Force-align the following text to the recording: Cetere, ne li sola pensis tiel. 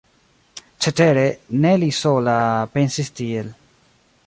Cetere, 0.85 1.25
ne 1.65 1.73
li 1.83 1.91
sola 1.99 2.37
pensis 2.79 3.15
tiel. 3.21 3.55